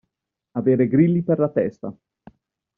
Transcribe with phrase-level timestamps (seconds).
[0.53, 1.95] Avere grilli per la testa.